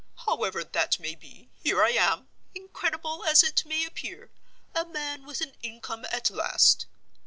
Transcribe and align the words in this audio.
However 0.25 0.63
that 0.63 0.99
may 0.99 1.13
be, 1.13 1.51
here 1.61 1.83
I 1.83 1.91
am—incredible 1.91 3.23
as 3.25 3.43
it 3.43 3.63
may 3.67 3.85
appear—a 3.85 4.85
man 4.85 5.27
with 5.27 5.41
an 5.41 5.53
income, 5.61 6.05
at 6.11 6.31
last. 6.31 6.87